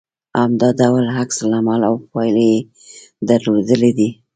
[0.39, 2.59] همدا ډول عکس العمل او پايلې يې
[3.29, 4.09] درلودلې دي